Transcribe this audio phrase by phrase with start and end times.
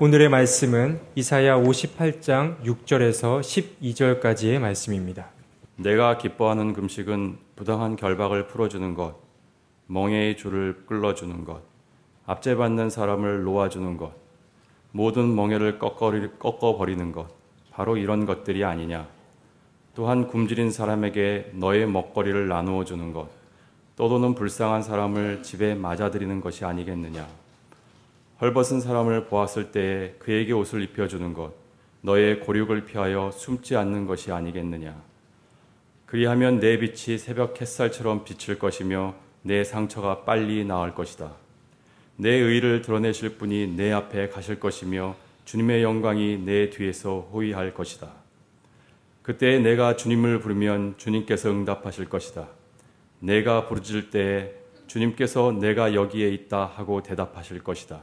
[0.00, 5.26] 오늘의 말씀은 이사야 58장 6절에서 12절까지의 말씀입니다.
[5.74, 9.16] 내가 기뻐하는 금식은 부당한 결박을 풀어주는 것,
[9.88, 11.62] 멍에의 줄을 끌어주는 것,
[12.26, 14.12] 압제받는 사람을 놓아주는 것,
[14.92, 17.26] 모든 멍에를 꺾어버리는 것,
[17.72, 19.08] 바로 이런 것들이 아니냐.
[19.96, 23.28] 또한 굶주린 사람에게 너의 먹거리를 나누어 주는 것,
[23.96, 27.47] 떠도는 불쌍한 사람을 집에 맞아들이는 것이 아니겠느냐.
[28.40, 31.52] 헐벗은 사람을 보았을 때에 그에게 옷을 입혀주는 것,
[32.02, 34.94] 너의 고륙을 피하여 숨지 않는 것이 아니겠느냐.
[36.06, 41.32] 그리하면 내 빛이 새벽 햇살처럼 비칠 것이며 내 상처가 빨리 나을 것이다.
[42.16, 48.12] 내 의를 드러내실 분이 내 앞에 가실 것이며 주님의 영광이 내 뒤에서 호위할 것이다.
[49.22, 52.46] 그때 내가 주님을 부르면 주님께서 응답하실 것이다.
[53.18, 54.52] 내가 부르짖을 때에
[54.86, 58.02] 주님께서 내가 여기에 있다 하고 대답하실 것이다.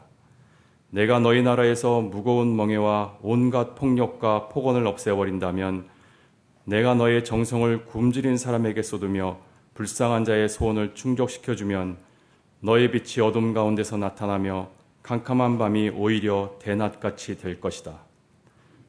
[0.96, 5.84] 내가 너희 나라에서 무거운 멍에와 온갖 폭력과 폭언을 없애버린다면
[6.64, 9.38] 내가 너의 정성을 굶주린 사람에게 쏟으며
[9.74, 11.98] 불쌍한 자의 소원을 충족시켜주면
[12.62, 14.70] 너의 빛이 어둠 가운데서 나타나며
[15.04, 18.00] 캄캄한 밤이 오히려 대낮같이 될 것이다.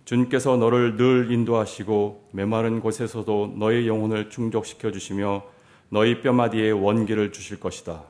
[0.05, 5.43] 주님께서 너를 늘 인도하시고 메마른 곳에서도 너의 영혼을 충족시켜 주시며
[5.89, 8.05] 너희 뼈마디에 원기를 주실 것이다.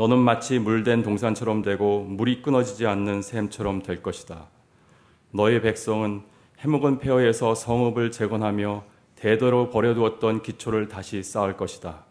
[0.00, 4.46] 너는 마치 물된 동산처럼 되고 물이 끊어지지 않는 샘처럼 될 것이다.
[5.30, 6.22] 너희 백성은
[6.60, 8.82] 해묵은 폐허에서 성읍을 재건하며
[9.14, 12.06] 대대로 버려두었던 기초를 다시 쌓을 것이다.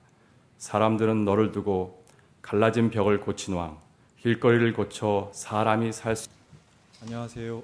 [0.60, 2.06] 사람들은 너를 두고
[2.44, 3.80] 갈라진 벽을 고친 왕,
[4.20, 6.30] 길거리를 고쳐 사람이 살 수.
[7.02, 7.64] 안녕하세요.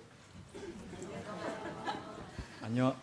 [2.64, 2.96] 안녕.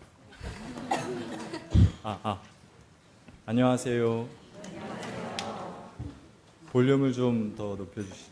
[2.02, 2.40] 아, 아.
[3.46, 4.41] 안녕하세요.
[6.72, 8.30] 볼륨을 좀 더 높여주시.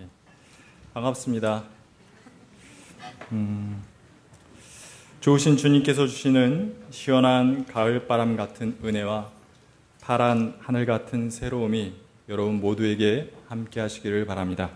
[0.00, 0.08] 예.
[0.92, 1.62] 반갑습니다.
[3.30, 3.80] 음,
[5.20, 9.30] 좋으신 주님께서 주시는 시원한 가을 바람 같은 은혜와
[10.00, 11.92] 파란 하늘 같은 새로움이
[12.28, 14.70] 여러분 모두에게 함께 하시기를 바랍니다.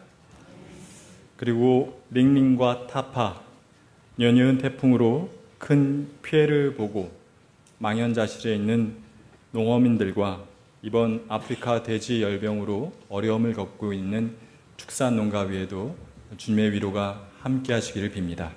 [1.36, 3.42] 그리고 링링과 타파,
[4.20, 7.10] 연이은 태풍으로 큰 피해를 보고
[7.78, 8.98] 망연자실에 있는
[9.50, 10.53] 농어민들과
[10.84, 14.36] 이번 아프리카 돼지 열병으로 어려움을 겪고 있는
[14.76, 15.96] 축산 농가 위에도
[16.36, 18.50] 주님의 위로가 함께 하시기를 빕니다.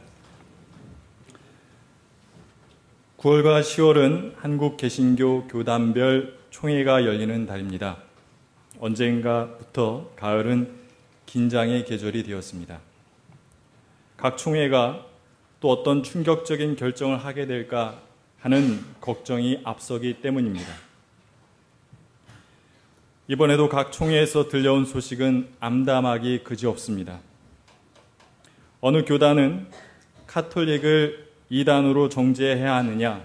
[3.16, 8.04] 9월과 10월은 한국 개신교 교단별 총회가 열리는 달입니다.
[8.82, 10.76] 언젠가부터 가을은
[11.28, 12.82] 긴장의 계절이 되었습니다.
[14.18, 15.06] 각 총회가
[15.62, 18.02] 또 어떤 충격적인 결정을 하게 될까
[18.42, 20.87] 하는 걱정이 앞서기 때문입니다.
[23.30, 27.20] 이번에도 각 총회에서 들려온 소식은 암담하기 그지없습니다.
[28.80, 29.68] 어느 교단은
[30.28, 33.22] 카톨릭을 이단으로 정죄해야 하느냐,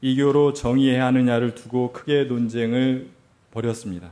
[0.00, 3.10] 이교로 정의해야 하느냐를 두고 크게 논쟁을
[3.50, 4.10] 벌였습니다.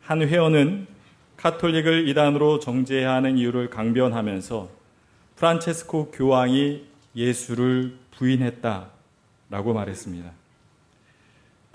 [0.00, 0.86] 한 회원은
[1.36, 4.68] 카톨릭을 이단으로 정죄해야 하는 이유를 강변하면서
[5.34, 6.84] 프란체스코 교황이
[7.16, 10.30] 예수를 부인했다라고 말했습니다.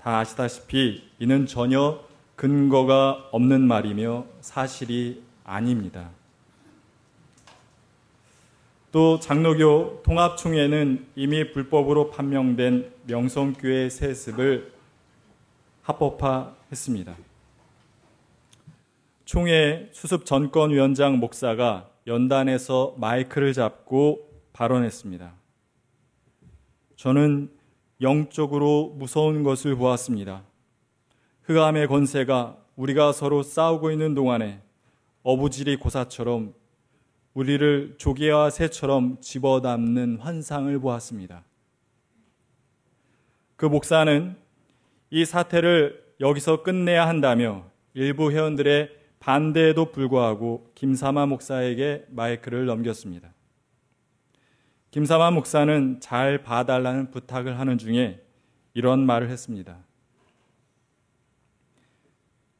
[0.00, 2.02] 다 아시다시피 이는 전혀
[2.36, 6.10] 근거가 없는 말이며 사실이 아닙니다.
[8.90, 14.72] 또 장로교 통합총회는 이미 불법으로 판명된 명성교회 세습을
[15.82, 17.16] 합법화했습니다.
[19.24, 25.32] 총회 수습 전권위원장 목사가 연단에서 마이크를 잡고 발언했습니다.
[26.96, 27.50] 저는
[28.00, 30.42] 영적으로 무서운 것을 보았습니다.
[31.44, 34.60] 흑암의 권세가 우리가 서로 싸우고 있는 동안에
[35.22, 36.54] 어부지리 고사처럼
[37.34, 41.44] 우리를 조개와 새처럼 집어담는 환상을 보았습니다.
[43.56, 44.36] 그 목사는
[45.10, 48.90] 이 사태를 여기서 끝내야 한다며 일부 회원들의
[49.20, 53.32] 반대에도 불구하고 김사마 목사에게 마이크를 넘겼습니다.
[54.90, 58.22] 김사마 목사는 잘 봐달라는 부탁을 하는 중에
[58.74, 59.78] 이런 말을 했습니다.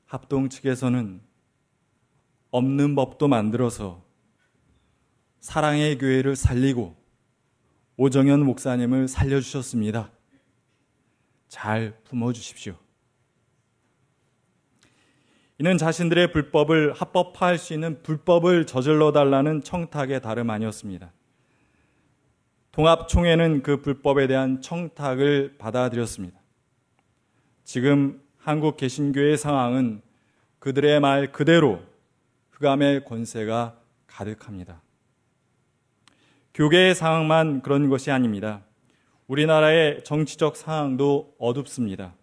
[0.07, 1.21] 합동 측에서는
[2.51, 4.05] 없는 법도 만들어서
[5.41, 6.97] 사랑의 교회를 살리고
[7.97, 10.11] 오정현 목사님을 살려주셨습니다.
[11.49, 12.77] 잘 품어주십시오.
[15.59, 21.13] 이는 자신들의 불법을 합법화할 수 있는 불법을 저질러 달라는 청탁의 다름 아니었습니다.
[22.73, 26.41] 통합총회는 그 불법에 대한 청탁을 받아들였습니다.
[27.63, 30.03] 지금 한국 개신교의 상황은
[30.59, 31.81] 그들의 말 그대로
[32.51, 33.75] 흑암의 권세가
[34.07, 34.83] 가득합니다.
[36.53, 38.61] 교계의 상황만 그런 것이 아닙니다.
[39.29, 42.15] 우리나라의 정치적 상황도 어둡습니다.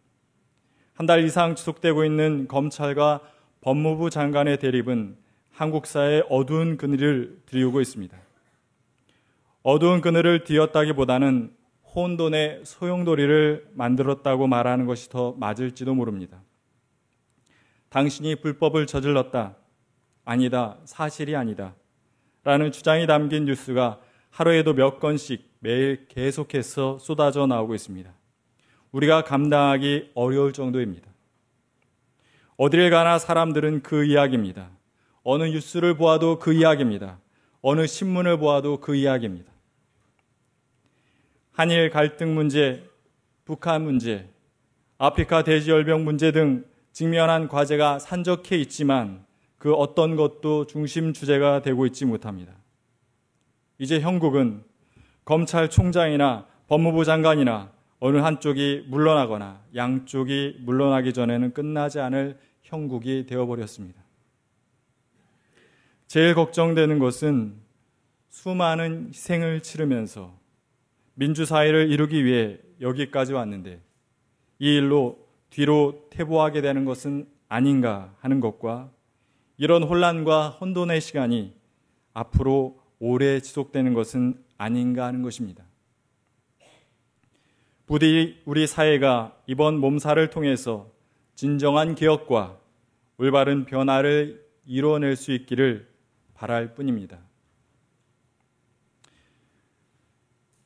[0.93, 3.21] 한 달 이상 지속되고 있는 검찰과
[3.61, 5.17] 법무부 장관의 대립은
[5.49, 8.15] 한국 사회의 어두운 그늘을 드리우고 있습니다.
[9.63, 11.51] 어두운 그늘을 뒤었다기보다는
[11.93, 16.41] 혼돈의 소용돌이를 만들었다고 말하는 것이 더 맞을지도 모릅니다.
[17.89, 19.57] 당신이 불법을 저질렀다.
[20.23, 20.77] 아니다.
[20.85, 21.75] 사실이 아니다.
[22.43, 23.99] 라는 주장이 담긴 뉴스가
[24.29, 28.11] 하루에도 몇 건씩 매일 계속해서 쏟아져 나오고 있습니다.
[28.91, 31.11] 우리가 감당하기 어려울 정도입니다.
[32.55, 34.69] 어디를 가나 사람들은 그 이야기입니다.
[35.23, 37.19] 어느 뉴스를 보아도 그 이야기입니다.
[37.61, 39.50] 어느 신문을 보아도 그 이야기입니다.
[41.51, 42.83] 한일 갈등 문제,
[43.45, 44.29] 북한 문제,
[44.97, 46.63] 아프리카 돼지열병 문제 등
[46.93, 49.25] 직면한 과제가 산적해 있지만
[49.57, 52.53] 그 어떤 것도 중심 주제가 되고 있지 못합니다.
[53.77, 54.63] 이제 형국은
[55.25, 64.01] 검찰총장이나 법무부 장관이나 어느 한쪽이 물러나거나 양쪽이 물러나기 전에는 끝나지 않을 형국이 되어버렸습니다.
[66.07, 67.55] 제일 걱정되는 것은
[68.29, 70.40] 수많은 희생을 치르면서
[71.21, 73.79] 민주사회를 이루기 위해 여기까지 왔는데
[74.57, 75.19] 이 일로
[75.51, 78.89] 뒤로 퇴보하게 되는 것은 아닌가 하는 것과
[79.57, 81.53] 이런 혼란과 혼돈의 시간이
[82.13, 85.63] 앞으로 오래 지속되는 것은 아닌가 하는 것입니다.
[87.85, 90.89] 부디 우리 사회가 이번 몸살을 통해서
[91.35, 92.57] 진정한 개혁과
[93.17, 95.87] 올바른 변화를 이루어낼 수 있기를
[96.33, 97.19] 바랄 뿐입니다.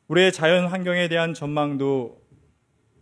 [0.08, 2.22] 우리의 자연 환경에 대한 전망도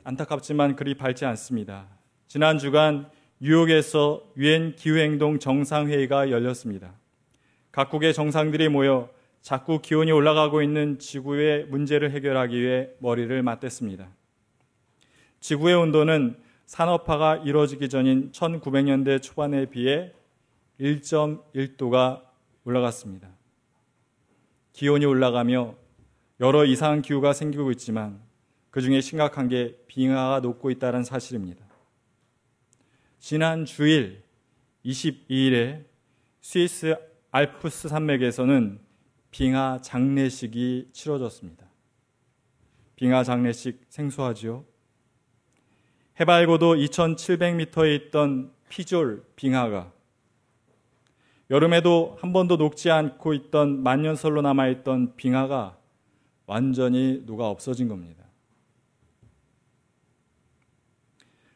[0.05, 1.89] 안타깝지만 그리 밝지 않습니다.
[2.27, 3.09] 지난 주간
[3.39, 6.93] 뉴욕에서 유엔 기후행동 정상회의가 열렸습니다.
[7.73, 9.09] 각국의 정상들이 모여
[9.41, 14.07] 자꾸 기온이 올라가고 있는 지구의 문제를 해결하기 위해 머리를 맞댔습니다.
[15.41, 20.13] 지구의 온도는 산업화가 이루어지기 전인 1900년대 초반에 비해
[20.79, 22.21] 1.1도가
[22.63, 23.27] 올라갔습니다.
[24.71, 25.82] 기온이 올라가며
[26.39, 28.21] 여러 이상한 기후가 생기고 있지만
[28.69, 31.63] 그 중에 심각한 게 빙하가 녹고 있다는 사실입니다.
[33.19, 34.23] 지난 주일
[34.83, 35.85] 22일에
[36.41, 36.95] 스위스
[37.31, 38.79] 알프스 산맥에서는
[39.31, 41.65] 빙하 장례식이 치러졌습니다.
[42.95, 44.65] 빙하 장례식 생소하지요?
[46.19, 49.91] 해발고도 2,700m에 있던 피졸 빙하가
[51.49, 55.77] 여름에도 한 번도 녹지 않고 있던 만년설로 남아있던 빙하가
[56.45, 58.23] 완전히 녹아 없어진 겁니다.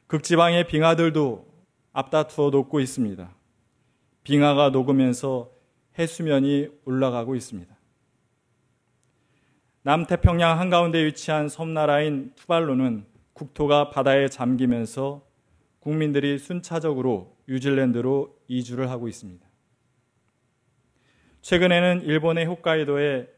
[0.07, 1.45] 극지방의 빙하들도
[1.91, 3.35] 앞다투어 녹고 있습니다.
[4.23, 5.51] 빙하가 녹으면서
[5.97, 7.75] 해수면이 올라가고 있습니다.
[9.83, 15.25] 남태평양 한가운데 위치한 섬나라인 투발루는 국토가 바다에 잠기면서
[15.79, 19.45] 국민들이 순차적으로 뉴질랜드로 이주를 하고 있습니다.
[21.41, 23.36] 최근에는 일본의 홋카이도에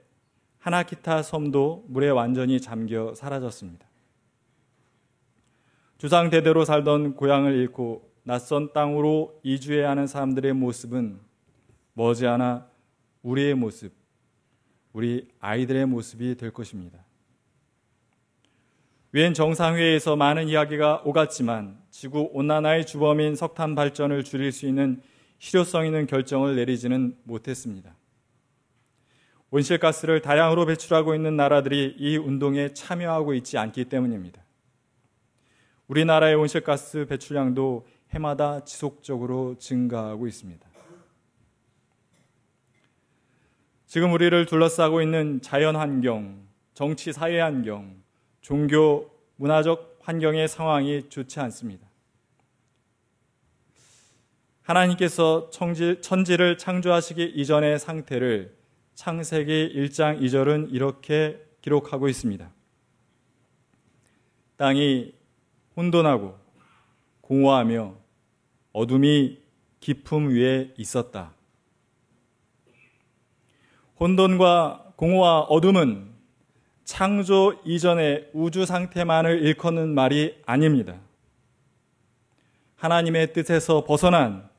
[0.59, 3.87] 하나키타 섬도 물에 완전히 잠겨 사라졌습니다.
[5.97, 11.19] 주상 대대로 살던 고향을 잃고 낯선 땅으로 이주해야 하는 사람들의 모습은
[11.93, 12.67] 머지않아
[13.23, 13.93] 우리의 모습,
[14.93, 17.03] 우리 아이들의 모습이 될 것입니다.
[19.13, 25.01] 유엔 정상회의에서 많은 이야기가 오갔지만 지구 온난화의 주범인 석탄 발전을 줄일 수 있는
[25.39, 27.95] 실효성 있는 결정을 내리지는 못했습니다.
[29.51, 34.41] 온실가스를 다량으로 배출하고 있는 나라들이 이 운동에 참여하고 있지 않기 때문입니다.
[35.87, 40.67] 우리나라의 온실가스 배출량도 해마다 지속적으로 증가하고 있습니다.
[43.87, 48.03] 지금 우리를 둘러싸고 있는 자연 환경, 정치 사회 환경,
[48.41, 51.87] 종교 문화적 환경의 상황이 좋지 않습니다.
[54.61, 58.58] 하나님께서 천지, 천지를 창조하시기 이전의 상태를
[58.99, 62.51] 창세기 1장 2절은 이렇게 기록하고 있습니다.
[64.57, 65.13] 땅이
[65.77, 66.37] 혼돈하고
[67.21, 67.95] 공허하며
[68.73, 69.39] 어둠이
[69.79, 71.31] 깊음 위에 있었다.
[74.01, 76.09] 혼돈과 공허와 어둠은
[76.83, 80.99] 창조 이전의 우주 상태만을 일컫는 말이 아닙니다.
[82.75, 84.49] 하나님의 뜻에서 벗어난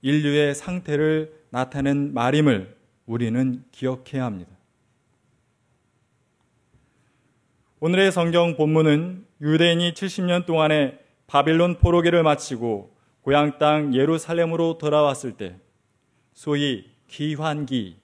[0.00, 2.80] 인류의 상태를 나타낸 말임을
[3.12, 4.50] 우리는 기억해야 합니다.
[7.80, 15.56] 오늘의 성경 본문은 유대인이 70년 동안의 바빌론 포로기를 마치고 고향 땅 예루살렘으로 돌아왔을 때
[16.32, 17.98] 소위 기환기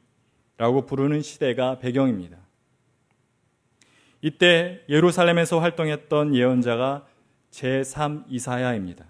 [0.59, 2.37] 라고 부르는 시대가 배경입니다.
[4.21, 7.07] 이때 예루살렘에서 활동했던 예언자가
[7.51, 9.07] 제3 이사야입니다.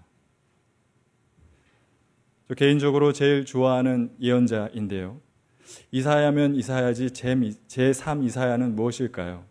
[2.47, 5.28] 저 개인적으로 제일 좋아하는 예언자인데요.
[5.91, 9.43] 이사야면 이사야지 제3 이사야는 무엇일까요?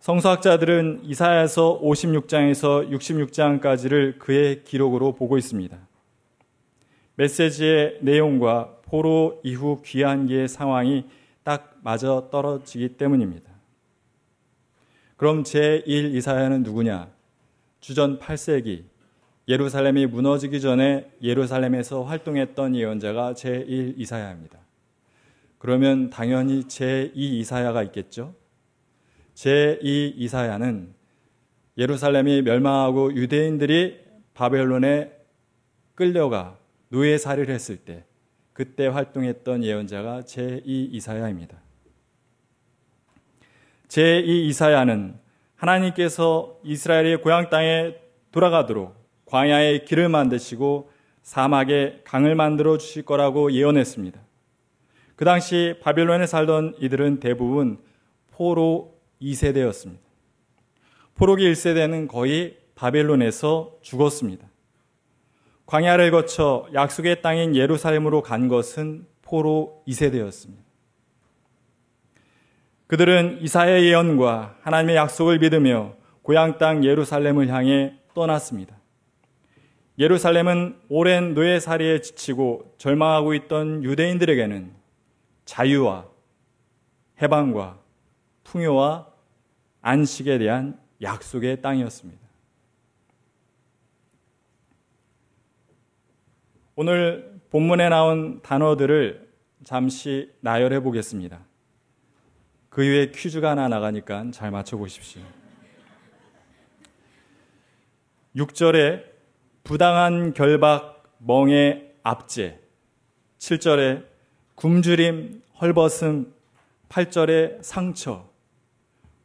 [0.00, 5.76] 성서학자들은 이사야서 56장에서 66장까지를 그의 기록으로 보고 있습니다.
[7.16, 11.06] 메시지의 내용과 포로 이후 귀환기의 상황이
[11.42, 13.50] 딱 맞아 떨어지기 때문입니다.
[15.16, 17.08] 그럼 제1 이사야는 누구냐?
[17.80, 18.84] 주전 8세기
[19.48, 24.58] 예루살렘이 무너지기 전에 예루살렘에서 활동했던 예언자가 제1 이사야입니다.
[25.58, 28.34] 그러면 당연히 제2 이사야가 있겠죠?
[29.34, 30.94] 제2 이사야는
[31.78, 34.00] 예루살렘이 멸망하고 유대인들이
[34.34, 35.12] 바벨론에
[35.94, 38.04] 끌려가 노예살이를 했을 때
[38.52, 41.56] 그때 활동했던 예언자가 제2 이사야입니다.
[43.88, 45.18] 제2 이사야는
[45.54, 47.94] 하나님께서 이스라엘의 고향 땅에
[48.32, 50.90] 돌아가도록 광야에 길을 만드시고
[51.22, 54.20] 사막에 강을 만들어 주실 거라고 예언했습니다.
[55.16, 57.78] 그 당시 바빌론에 살던 이들은 대부분
[58.30, 59.98] 포로 2세대였습니다.
[61.14, 64.46] 포로기 1세대는 거의 바벨론에서 죽었습니다.
[65.64, 70.66] 광야를 거쳐 약속의 땅인 예루살렘으로 간 것은 포로 2세대였습니다.
[72.86, 78.76] 그들은 이사의 예언과 하나님의 약속을 믿으며 고향 땅 예루살렘을 향해 떠났습니다.
[79.98, 84.74] 예루살렘은 오랜 노예살이에 지치고 절망하고 있던 유대인들에게는
[85.46, 86.06] 자유와
[87.22, 87.80] 해방과
[88.44, 89.10] 풍요와
[89.80, 92.26] 안식에 대한 약속의 땅이었습니다.
[96.74, 99.26] 오늘 본문에 나온 단어들을
[99.64, 101.40] 잠시 나열해 보겠습니다.
[102.68, 105.22] 그 이후에 퀴즈가 하나 나가니까 잘 맞춰 보십시오.
[108.36, 109.15] 6절에
[109.66, 112.60] 부당한 결박, 멍에 압제.
[113.38, 114.06] 7절에
[114.54, 116.32] 굶주림, 헐벗음.
[116.88, 118.30] 8절에 상처.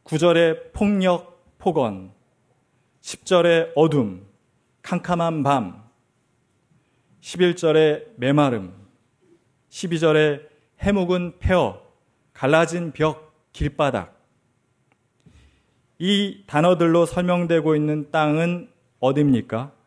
[0.02, 2.10] 9절에 폭력, 폭언.
[3.02, 4.26] 10절에 어둠,
[4.82, 5.84] 캄캄한 밤.
[7.20, 8.74] 11절에 메마름.
[9.70, 10.40] 12절에
[10.80, 11.80] 해묵은 폐허,
[12.32, 14.20] 갈라진 벽, 길바닥.
[16.00, 19.81] 이 단어들로 설명되고 있는 땅은 어디입니까?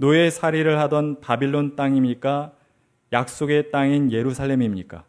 [0.00, 2.54] 노예 살이를 하던 바빌론 땅입니까?
[3.12, 5.04] 약속의 땅인 예루살렘입니까?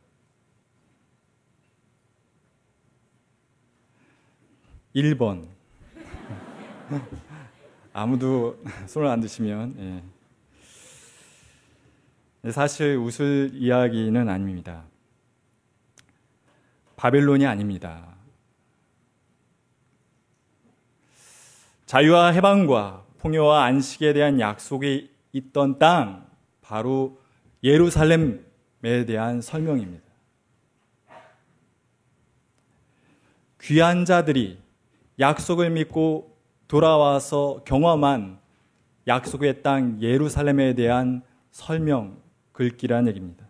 [4.94, 5.48] 1번.
[7.94, 10.04] 아무도 손을 안 드시면,
[12.44, 12.52] 예.
[12.52, 14.84] 사실 웃을 이야기는 아닙니다.
[16.98, 18.14] 바벨론이 아닙니다.
[21.86, 26.26] 자유와 해방과 풍요와 안식에 대한 약속이 있던 땅,
[26.60, 27.20] 바로
[27.64, 30.04] 예루살렘에 대한 설명입니다.
[33.62, 34.58] 귀한 자들이
[35.20, 36.36] 약속을 믿고
[36.68, 38.40] 돌아와서 경험한
[39.08, 42.18] 약속의 땅 예루살렘에 대한 설명,
[42.54, 43.46] 글귀란 얘기입니다.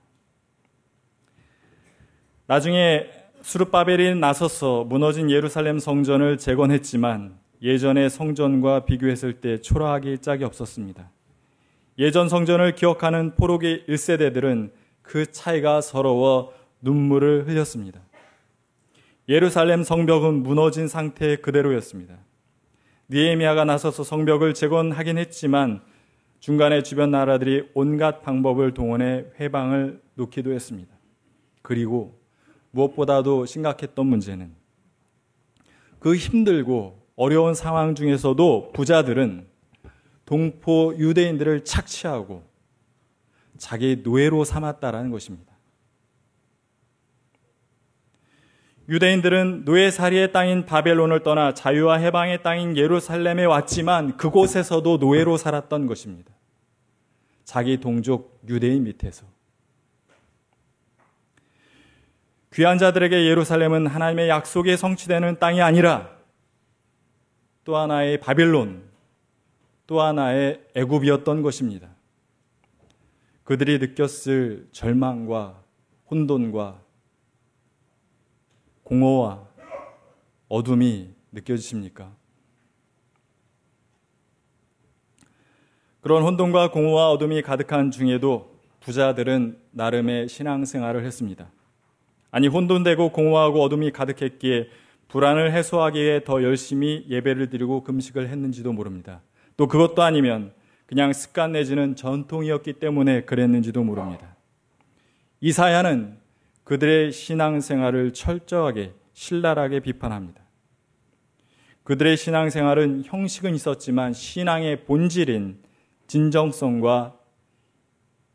[2.45, 3.09] 나중에
[3.41, 11.11] 수르바벨이 나서서 무너진 예루살렘 성전을 재건했지만 예전의 성전과 비교했을 때 초라하기 짝이 없었습니다.
[11.99, 18.01] 예전 성전을 기억하는 포로기 1세대들은 그 차이가 서러워 눈물을 흘렸습니다.
[19.29, 22.17] 예루살렘 성벽은 무너진 상태 그대로였습니다.
[23.09, 25.81] 니에미아가 나서서 성벽을 재건하긴 했지만
[26.39, 30.91] 중간에 주변 나라들이 온갖 방법을 동원해 회방을 놓기도 했습니다.
[31.61, 32.19] 그리고
[32.71, 34.55] 무엇보다도 심각했던 문제는
[35.99, 39.47] 그 힘들고 어려운 상황 중에서도 부자들은
[40.25, 42.43] 동포 유대인들을 착취하고
[43.57, 45.51] 자기 노예로 삼았다라는 것입니다.
[48.89, 56.31] 유대인들은 노예살이의 땅인 바벨론을 떠나 자유와 해방의 땅인 예루살렘에 왔지만 그곳에서도 노예로 살았던 것입니다.
[57.45, 59.25] 자기 동족 유대인 밑에서.
[62.53, 66.20] 귀한 자들에게 예루살렘은 하나님의 약속에 성취되는 땅이 아니라
[67.63, 68.83] 또 하나의 바빌론,
[69.87, 71.89] 또 하나의 애굽이었던 것입니다.
[73.43, 75.61] 그들이 느꼈을 절망과
[76.09, 76.81] 혼돈과
[78.83, 79.47] 공허와
[80.47, 82.13] 어둠이 느껴지십니까?
[86.01, 91.51] 그런 혼돈과 공허와 어둠이 가득한 중에도 부자들은 나름의 신앙생활을 했습니다.
[92.31, 94.67] 아니 혼돈되고 공허하고 어둠이 가득했기에
[95.11, 99.21] 불안을 해소하기 위해 더 열심히 예배를 드리고 금식을 했는지도 모릅니다.
[99.57, 100.53] 또 그것도 아니면
[100.85, 104.37] 그냥 습관 내지는 전통이었기 때문에 그랬는지도 모릅니다.
[105.41, 106.17] 이사야는
[106.63, 110.41] 그들의 신앙생활을 철저하게 신랄하게 비판합니다.
[111.83, 115.59] 그들의 신앙생활은 형식은 있었지만 신앙의 본질인
[116.07, 117.17] 진정성과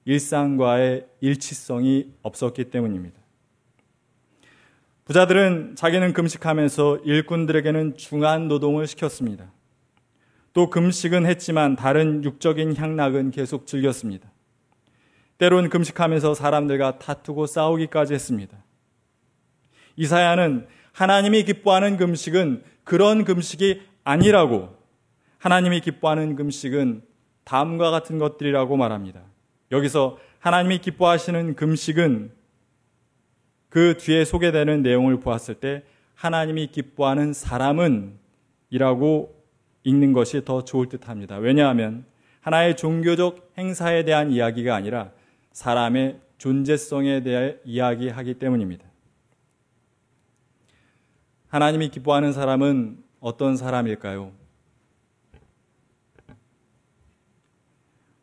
[0.04, 3.25] 일상과의 일치성이 없었기 때문입니다.
[5.06, 9.52] 부자들은 자기는 금식하면서 일꾼들에게는 중한 노동을 시켰습니다.
[10.52, 14.28] 또 금식은 했지만 다른 육적인 향락은 계속 즐겼습니다.
[15.38, 18.58] 때론 금식하면서 사람들과 다투고 싸우기까지 했습니다.
[19.94, 24.76] 이사야는 하나님이 기뻐하는 금식은 그런 금식이 아니라고
[25.38, 27.02] 하나님이 기뻐하는 금식은
[27.44, 29.20] 다음과 같은 것들이라고 말합니다.
[29.70, 32.32] 여기서 하나님이 기뻐하시는 금식은
[33.76, 35.82] 그 뒤에 소개되는 내용을 보았을 때
[36.14, 38.14] 하나님이 기뻐하는 사람은
[38.70, 39.38] 이라고
[39.84, 41.36] 읽는 것이 더 좋을 듯 합니다.
[41.36, 42.06] 왜냐하면
[42.40, 45.12] 하나의 종교적 행사에 대한 이야기가 아니라
[45.52, 48.86] 사람의 존재성에 대해 이야기하기 때문입니다.
[51.48, 54.32] 하나님이 기뻐하는 사람은 어떤 사람일까요?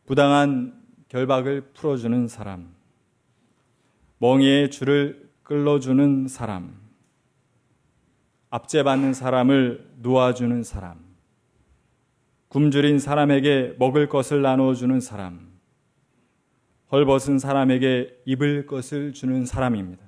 [0.04, 2.74] 부당한 결박을 풀어주는 사람,
[4.18, 6.74] 멍에의 줄을 끌어주는 사람,
[8.48, 10.98] 압제받는 사람을 놓아주는 사람,
[12.48, 15.52] 굶주린 사람에게 먹을 것을 나눠주는 사람,
[16.90, 20.02] 헐벗은 사람에게 입을 것을 주는 사람입니다.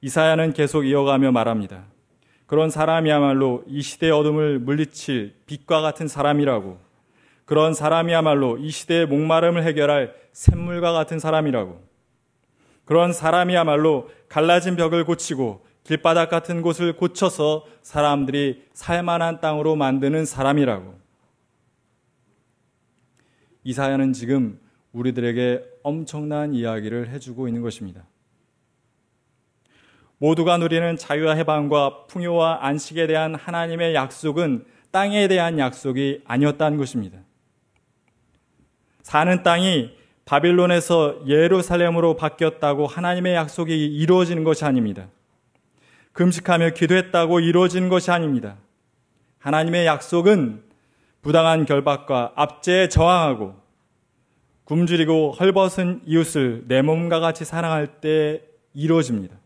[0.00, 1.84] 이사야는 계속 이어가며 말합니다.
[2.46, 6.78] 그런 사람이야말로 이 시대의 어둠을 물리칠 빛과 같은 사람이라고
[7.44, 11.80] 그런 사람이야말로 이 시대의 목마름을 해결할 샘물과 같은 사람이라고
[12.86, 20.98] 그런 사람이야말로 갈라진 벽을 고치고 길바닥 같은 곳을 고쳐서 사람들이 살만한 땅으로 만드는 사람이라고
[23.64, 24.58] 이사야는 지금
[24.92, 28.04] 우리들에게 엄청난 이야기를 해주고 있는 것입니다.
[30.18, 37.18] 모두가 누리는 자유와 해방과 풍요와 안식에 대한 하나님의 약속은 땅에 대한 약속이 아니었다는 것입니다.
[39.02, 45.06] 사는 땅이 바빌론에서 예루살렘으로 바뀌었다고 하나님의 약속이 이루어지는 것이 아닙니다.
[46.12, 48.56] 금식하며 기도했다고 이루어지는 것이 아닙니다.
[49.38, 50.64] 하나님의 약속은
[51.22, 53.54] 부당한 결박과 압제에 저항하고
[54.64, 58.42] 굶주리고 헐벗은 이웃을 내 몸과 같이 사랑할 때
[58.74, 59.36] 이루어집니다.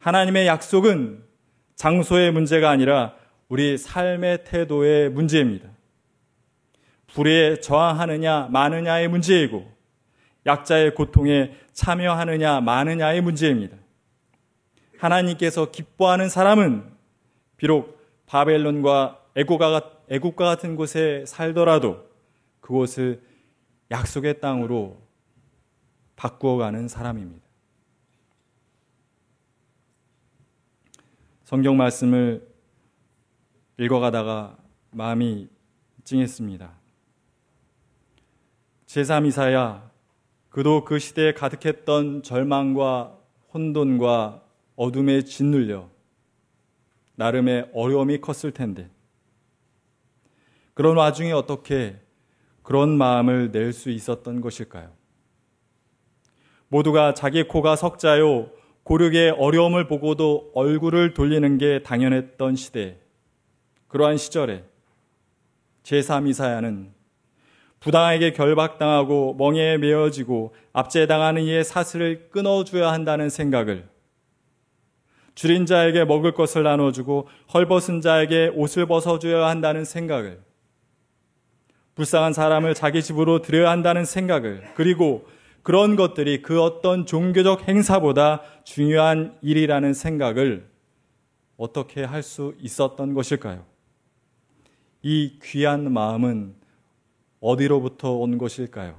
[0.00, 1.24] 하나님의 약속은
[1.76, 3.14] 장소의 문제가 아니라
[3.48, 5.75] 우리 삶의 태도의 문제입니다.
[7.16, 9.66] 불에 저항하느냐 마느냐의 문제이고
[10.44, 13.78] 약자의 고통에 참여하느냐 마느냐의 문제입니다.
[14.98, 16.84] 하나님께서 기뻐하는 사람은
[17.56, 22.06] 비록 바벨론과 애국과 같은 곳에 살더라도
[22.60, 23.22] 그곳을
[23.90, 25.00] 약속의 땅으로
[26.16, 27.46] 바꾸어가는 사람입니다.
[31.44, 32.46] 성경 말씀을
[33.78, 34.58] 읽어가다가
[34.90, 35.48] 마음이
[36.04, 36.75] 찡했습니다.
[38.86, 39.90] 제3이사야
[40.48, 43.18] 그도 그 시대에 가득했던 절망과
[43.52, 44.42] 혼돈과
[44.76, 45.88] 어둠에 짓눌려
[47.16, 48.88] 나름의 어려움이 컸을 텐데
[50.74, 51.96] 그런 와중에 어떻게
[52.62, 54.90] 그런 마음을 낼 수 있었던 것일까요?
[56.68, 58.50] 모두가 자기 코가 석자요
[58.82, 62.98] 고르게 어려움을 보고도 얼굴을 돌리는 게 당연했던 시대.
[63.88, 64.64] 그러한 시절에
[65.84, 66.95] 제3이사야는
[67.86, 73.88] 부당하게 결박당하고 멍에 메어지고 압제당하는 이의 사슬을 끊어줘야 한다는 생각을
[75.36, 80.40] 줄인 자에게 먹을 것을 나눠주고 헐벗은 자에게 옷을 벗어줘야 한다는 생각을
[81.94, 85.24] 불쌍한 사람을 자기 집으로 들여야 한다는 생각을 그리고
[85.62, 90.66] 그런 것들이 그 어떤 종교적 행사보다 중요한 일이라는 생각을
[91.56, 93.64] 어떻게 할 수 있었던 것일까요?
[95.02, 96.65] 이 귀한 마음은
[97.46, 98.98] 어디로부터 온 것일까요?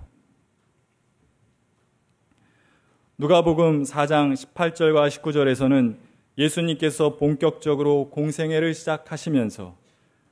[3.18, 5.98] 누가복음 4장 18절과 19절에서는
[6.38, 9.76] 예수님께서 본격적으로 공생애를 시작하시면서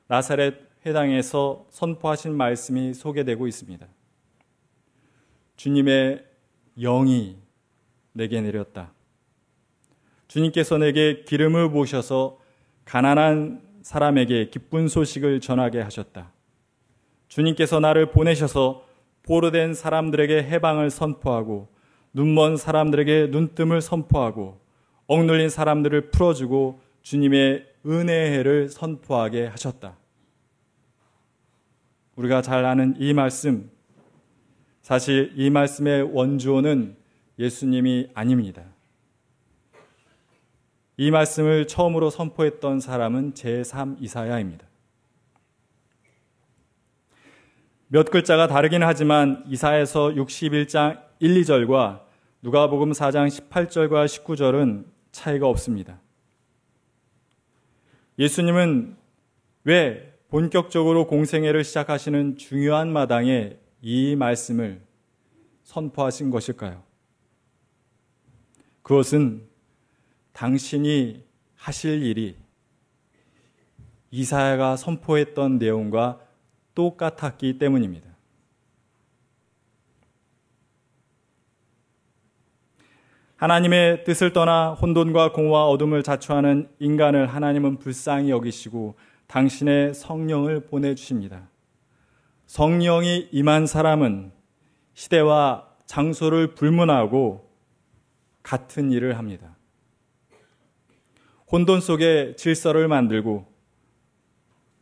[0.08, 3.86] 나사렛 회당에서 선포하신 말씀이 소개되고 있습니다.
[5.58, 6.24] 주님의
[6.80, 7.38] 영이
[8.14, 8.94] 내게 내렸다.
[10.30, 12.40] 주님께서 내게 기름을 부으셔서
[12.86, 16.35] 가난한 사람에게 기쁜 소식을 전하게 하셨다.
[17.36, 18.86] 주님께서 나를 보내셔서
[19.24, 21.68] 포로된 사람들에게 해방을 선포하고
[22.14, 24.58] 눈먼 사람들에게 눈뜸을 선포하고
[25.08, 29.98] 억눌린 사람들을 풀어주고 주님의 은혜의 해를 선포하게 하셨다.
[32.16, 33.70] 우리가 잘 아는 이 말씀,
[34.82, 36.96] 사실 이 말씀의 원주어는
[37.38, 38.64] 예수님이 아닙니다.
[40.96, 44.66] 이 말씀을 처음으로 선포했던 사람은 제3 이사야입니다.
[47.88, 52.02] 몇 글자가 다르긴 하지만 이사에서 61장 1, 2절과
[52.42, 56.00] 누가복음 4장 18절과 19절은 차이가 없습니다.
[58.18, 58.96] 예수님은
[59.66, 64.82] 왜 본격적으로 공생애를 시작하시는 중요한 마당에 이 말씀을
[65.64, 66.82] 선포하신 것일까요?
[68.82, 69.48] 그것은
[70.34, 71.24] 당신이
[71.56, 72.36] 하실 일이
[74.10, 76.25] 이사야가 선포했던 내용과
[76.76, 78.16] 똑같았기 때문입니다.
[83.38, 88.96] 하나님의 뜻을 떠나 혼돈과 공허와 어둠을 자초하는 인간을 하나님은 불쌍히 여기시고
[89.28, 91.50] 당신의 성령을 보내주십니다.
[92.46, 94.32] 성령이 임한 사람은
[94.94, 97.50] 시대와 장소를 불문하고
[98.42, 99.56] 같은 일을 합니다.
[101.52, 103.55] 혼돈 속에 질서를 만들고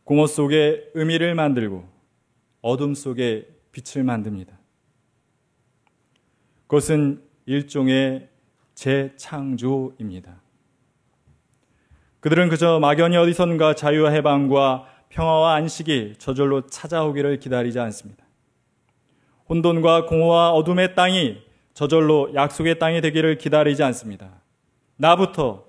[0.04, 1.88] 공허 속에 의미를 만들고
[2.60, 4.58] 어둠 속에 빛을 만듭니다.
[6.66, 8.28] 그것은 일종의
[8.74, 10.40] 재창조입니다.
[12.20, 18.24] 그들은 그저 막연히 어디선가 자유와 해방과 평화와 안식이 저절로 찾아오기를 기다리지 않습니다.
[19.48, 21.42] 혼돈과 공허와 어둠의 땅이
[21.74, 24.40] 저절로 약속의 땅이 되기를 기다리지 않습니다.
[24.96, 25.66] 나부터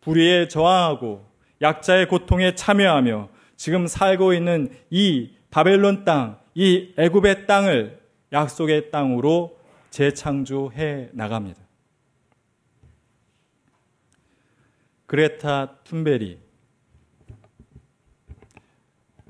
[0.00, 1.26] 불의에 저항하고
[1.60, 8.00] 약자의 고통에 참여하며 지금 살고 있는 이 바벨론 땅, 이 애굽의 땅을
[8.32, 9.58] 약속의 땅으로
[9.90, 11.60] 재창조해 나갑니다.
[15.06, 16.38] 그레타 툰베리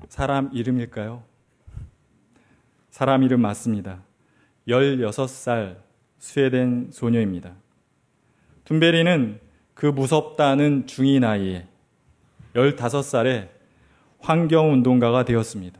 [0.09, 1.23] 사람 이름일까요?
[2.89, 4.03] 사람 이름 맞습니다.
[4.67, 5.77] 16살
[6.17, 7.55] 스웨덴 소녀입니다.
[8.65, 9.39] 툰베리는
[9.73, 11.67] 그 무섭다는 중이 나이에
[12.55, 13.56] 15살에
[14.19, 15.79] 환경운동가가 되었습니다.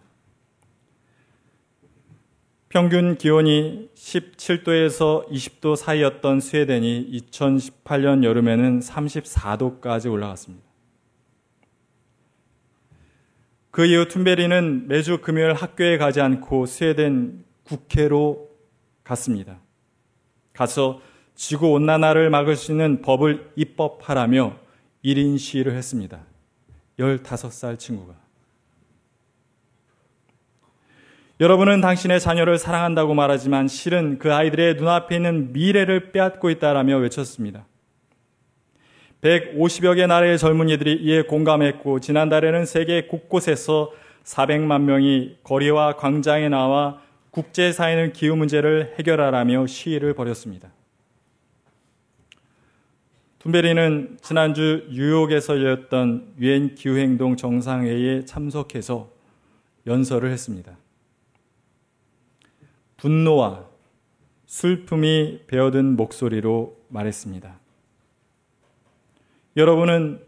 [2.70, 10.68] 평균 기온이 17도에서 20도 사이였던 스웨덴이 2018년 여름에는 34도까지 올라갔습니다.
[13.72, 18.50] 그 이후 툰베리는 매주 금요일 학교에 가지 않고 스웨덴 국회로
[19.04, 19.60] 갔습니다.
[20.54, 21.00] 가서
[21.36, 24.58] 지구 온난화를 막을 수 있는 법을 입법하라며
[25.06, 26.26] 1인 시위를 했습니다.
[27.00, 28.27] 15살 친구가.
[31.40, 37.68] 여러분은 당신의 자녀를 사랑한다고 말하지만 실은 그 아이들의 눈앞에 있는 미래를 빼앗고 있다라며 외쳤습니다.
[39.22, 43.92] 150여 개 나라의 젊은이들이 이에 공감했고 지난달에는 세계 곳곳에서
[44.24, 50.70] 400만 명이 거리와 광장에 나와 국제사회는 기후 문제를 해결하라며 시위를 벌였습니다.
[53.38, 59.10] 툰베리는 지난주 뉴욕에서 열렸던 유엔 기후행동 정상회의에 참석해서
[59.86, 60.76] 연설을 했습니다.
[62.98, 63.66] 분노와
[64.48, 67.60] 슬픔이 배어든 목소리로 말했습니다.
[69.56, 70.22] 여러분은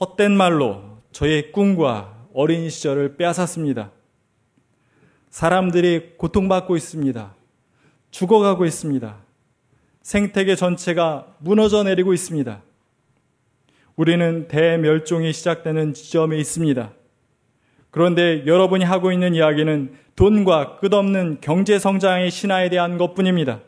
[0.00, 3.90] 헛된 말로 저의 꿈과 어린 시절을 빼앗았습니다.
[5.30, 7.34] 사람들이 고통받고 있습니다.
[8.10, 9.16] 죽어가고 있습니다.
[10.02, 12.62] 생태계 전체가 무너져 내리고 있습니다.
[13.96, 16.92] 우리는 대멸종이 시작되는 지점에 있습니다.
[17.96, 23.62] 그런데 여러분이 하고 있는 이야기는 돈과 끝없는 경제 성장의 신화에 대한 것 뿐입니다.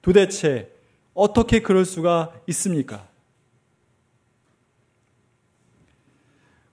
[0.00, 0.72] 도대체
[1.12, 3.08] 어떻게 그럴 수가 있습니까?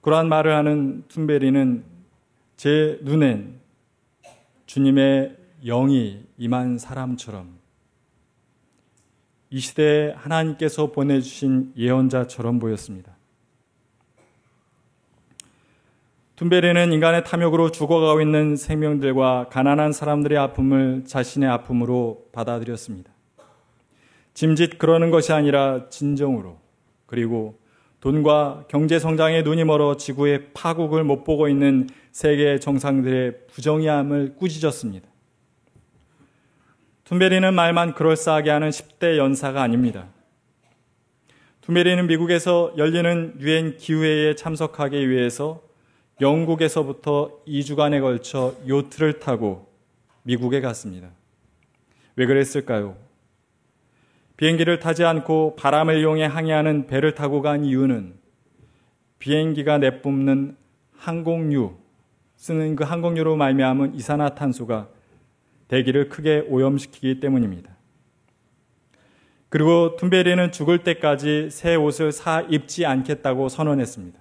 [0.00, 1.82] 그러한 말을 하는 툰베리는
[2.56, 3.58] 제 눈엔
[4.66, 7.58] 주님의 영이 임한 사람처럼
[9.50, 13.16] 이 시대에 하나님께서 보내주신 예언자처럼 보였습니다.
[16.40, 23.12] 툰베리는 인간의 탐욕으로 죽어가고 있는 생명들과 가난한 사람들의 아픔을 자신의 아픔으로 받아들였습니다.
[24.32, 26.56] 짐짓 그러는 것이 아니라 진정으로
[27.04, 27.58] 그리고
[28.00, 35.06] 돈과 경제 성장에 눈이 멀어 지구의 파국을 못 보고 있는 세계 정상들의 부정의함을 꾸짖었습니다.
[37.04, 40.08] 툰베리는 말만 그럴싸하게 하는 10대 연사가 아닙니다.
[41.60, 45.68] 툰베리는 미국에서 열리는 유엔 기후회의에 참석하기 위해서
[46.20, 49.68] 영국에서부터 2주간에 걸쳐 요트를 타고
[50.22, 51.08] 미국에 갔습니다.
[52.16, 52.96] 왜 그랬을까요?
[54.36, 58.14] 비행기를 타지 않고 바람을 이용해 항해하는 배를 타고 간 이유는
[59.18, 60.56] 비행기가 내뿜는
[60.96, 61.76] 항공유
[62.36, 64.88] 쓰는 그 항공유로 말미암은 이산화탄소가
[65.68, 67.70] 대기를 크게 오염시키기 때문입니다.
[69.50, 74.18] 그리고 툰베리는 죽을 때까지 새 옷을 사 입지 않겠다고 선언했습니다.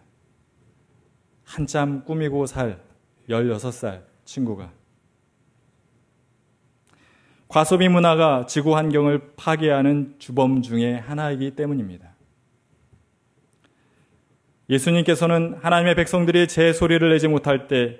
[1.49, 2.79] 한참 꾸미고 살
[3.27, 4.71] 16살 친구가.
[7.47, 12.13] 과소비 문화가 지구 환경을 파괴하는 주범 중의 하나이기 때문입니다.
[14.69, 17.99] 예수님께서는 하나님의 백성들이 제 소리를 내지 못할 때,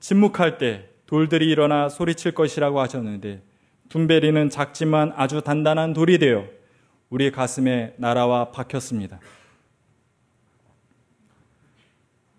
[0.00, 3.42] 침묵할 때 돌들이 일어나 소리칠 것이라고 하셨는데,
[3.90, 6.46] 둠베리는 작지만 아주 단단한 돌이 되어
[7.10, 9.20] 우리 가슴에 날아와 박혔습니다.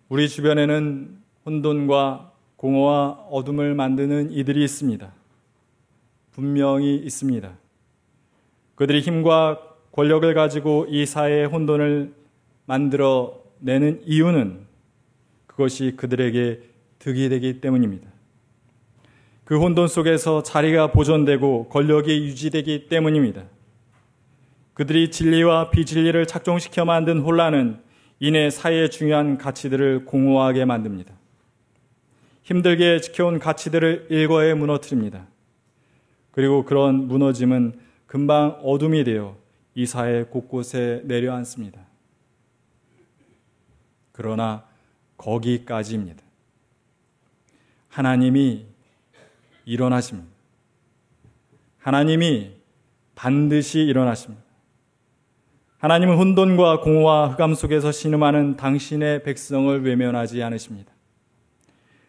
[0.10, 5.14] 우리 주변에는 혼돈과 공허와 어둠을 만드는 이들이 있습니다.
[6.32, 7.56] 분명히 있습니다.
[8.74, 12.12] 그들이 힘과 권력을 가지고 이 사회의 혼돈을
[12.66, 14.66] 만들어 내는 이유는
[15.46, 16.60] 그것이 그들에게
[16.98, 18.10] 득이 되기 때문입니다.
[19.46, 23.44] 그 혼돈 속에서 자리가 보존되고 권력이 유지되기 때문입니다.
[24.74, 27.89] 그들이 진리와 비진리를 착종시켜 만든 혼란은
[28.20, 31.14] 이내 사회의 중요한 가치들을 공허하게 만듭니다.
[32.44, 35.28] 힘들게 지켜온 가치들을 일거에 무너뜨립니다.
[36.32, 39.38] 그리고 그런 무너짐은 금방 어둠이 되어
[39.76, 41.80] 이 사회 곳곳에 내려앉습니다.
[44.12, 44.66] 그러나
[45.18, 46.24] 거기까지입니다.
[47.88, 48.66] 하나님이
[49.66, 50.28] 일어나십니다.
[51.78, 52.52] 하나님이
[53.16, 54.49] 반드시 일어나십니다.
[55.80, 60.92] 하나님은 혼돈과 공허와 흑암 속에서 신음하는 당신의 백성을 외면하지 않으십니다.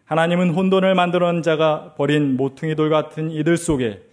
[0.03, 4.03] 하나님은 혼돈을 만들어낸 자가 버린 모퉁이 돌 같은 이들 속에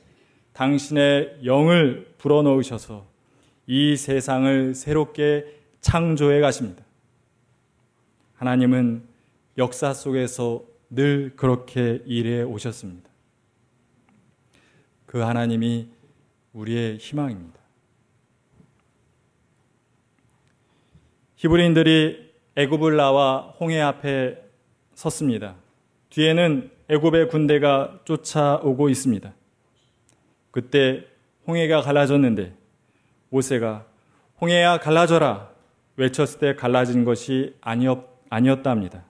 [0.52, 3.04] 당신의 영을 불어넣으셔서
[3.66, 5.46] 이 세상을 새롭게
[5.80, 6.84] 창조해 가십니다.
[8.36, 9.02] 하나님은
[9.58, 13.10] 역사 속에서 늘 그렇게 일해 오셨습니다.
[15.04, 15.88] 그 하나님이
[16.52, 17.57] 우리의 희망입니다.
[21.38, 24.42] 히브리인들이 애굽을 나와 홍해 앞에
[24.94, 25.54] 섰습니다.
[26.10, 29.32] 뒤에는 애굽의 군대가 쫓아오고 있습니다.
[30.50, 31.04] 그때
[31.46, 32.54] 홍해가 갈라졌는데
[33.28, 33.86] 모세가
[34.40, 35.50] 홍해야 갈라져라
[35.96, 39.04] 외쳤을 때 갈라진 것이 아니었, 아니었답니다.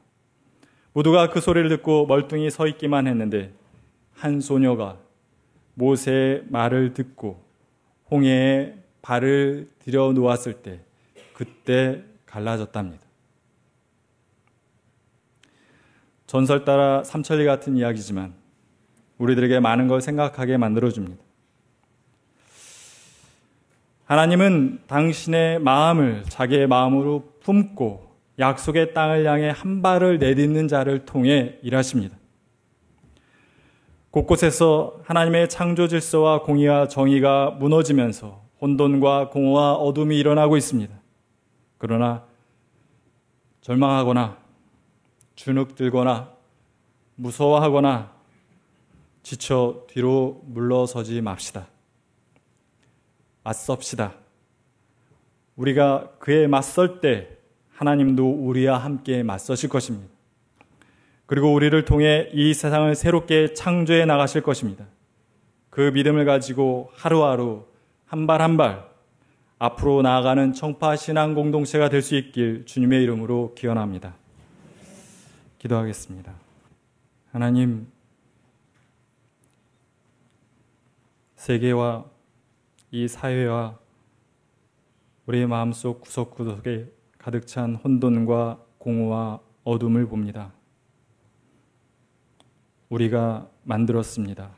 [0.93, 3.55] 모두가 그 소리를 듣고 멀뚱히 서 있기만 했는데
[4.13, 4.99] 한 소녀가
[5.73, 7.43] 모세의 말을 듣고
[8.11, 10.81] 홍해에 발을 들여 놓았을 때
[11.33, 13.05] 그때 갈라졌답니다.
[16.27, 18.35] 전설 따라 삼천리 같은 이야기지만
[19.17, 21.23] 우리들에게 많은 걸 생각하게 만들어줍니다.
[24.05, 32.17] 하나님은 당신의 마음을 자기의 마음으로 품고 약속의 땅을 향해 한 발을 내딛는 자를 통해 일하십니다.
[34.11, 40.98] 곳곳에서 하나님의 창조 질서와 공의와 정의가 무너지면서 혼돈과 공허와 어둠이 일어나고 있습니다.
[41.79, 42.25] 그러나
[43.61, 44.37] 절망하거나
[45.37, 46.33] 주눅들거나
[47.15, 48.13] 무서워하거나
[49.23, 51.69] 지쳐 뒤로 물러서지 맙시다.
[53.43, 54.15] 맞섭시다.
[55.57, 57.37] 우리가 그에 맞설 때
[57.75, 60.09] 하나님도 우리와 함께 맞서실 것입니다.
[61.27, 64.87] 그리고 우리를 통해 이 세상을 새롭게 창조해 나가실 것입니다.
[65.71, 67.67] 그 믿음을 가지고 하루하루
[68.07, 68.88] 한 발 한발
[69.59, 74.15] 앞으로 나아가는 청파 신앙 공동체가 될 수 있길 주님의 이름으로 기원합니다.
[75.59, 76.33] 기도하겠습니다.
[77.33, 77.89] 하나님,
[81.35, 82.05] 세계와
[82.93, 83.79] 이 사회와
[85.27, 90.53] 우리의 마음속 구석구석에 가득 찬 혼돈과 공허와 어둠을 봅니다.
[92.89, 94.51] 우리가 만들었습니다.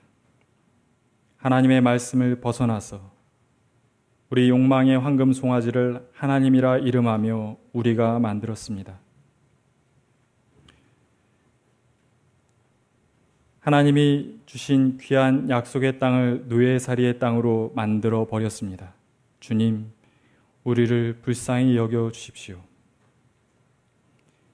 [1.38, 3.10] 하나님의 말씀을 벗어나서
[4.30, 9.00] 우리 욕망의 황금 송아지를 하나님이라 이름하며 우리가 만들었습니다.
[13.58, 18.94] 하나님이 주신 귀한 약속의 땅을 노예살이의 땅으로 만들어 버렸습니다.
[19.40, 19.90] 주님,
[20.62, 22.60] 우리를 불쌍히 여겨 주십시오.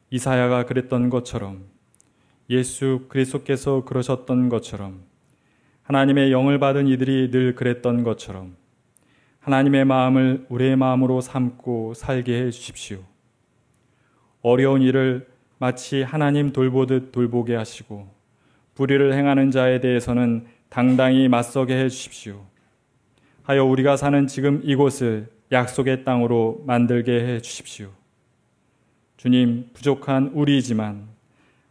[0.08, 1.66] 이사야가 그랬던 것처럼
[2.48, 5.02] 예수 그리스도께서 그러셨던 것처럼
[5.82, 8.56] 하나님의 영을 받은 이들이 늘 그랬던 것처럼
[9.46, 12.98] 하나님의 마음을 우리의 마음으로 삼고 살게 해 주십시오.
[14.42, 15.28] 어려운 일을
[15.58, 18.08] 마치 하나님 돌보듯 돌보게 하시고
[18.74, 22.44] 불의를 행하는 자에 대해서는 당당히 맞서게 해 주십시오.
[23.44, 27.90] 하여 우리가 사는 지금 이곳을 약속의 땅으로 만들게 해 주십시오.
[29.16, 31.06] 주님, 부족한 우리이지만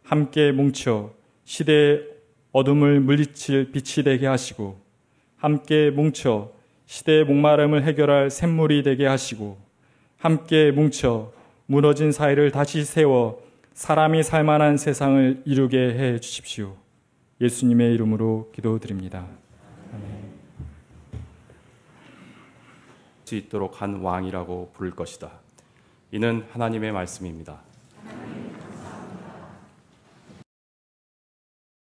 [0.02, 1.12] 함께 뭉쳐
[1.44, 2.04] 시대의
[2.52, 4.80] 어둠을 물리칠 빛이 되게 하시고
[5.36, 6.55] 함께 뭉쳐
[6.86, 9.58] 시대의 목마름을 해결할 샘물이 되게 하시고
[10.18, 11.32] 함께 뭉쳐
[11.66, 13.42] 무너진 사회를 다시 세워
[13.74, 16.76] 사람이 살만한 세상을 이루게 해 주십시오.
[17.40, 19.26] 예수님의 이름으로 기도드립니다.
[23.24, 25.32] 수 있도록 한 왕이라고 부를 것이다.
[26.12, 27.60] 이는 하나님의 말씀입니다.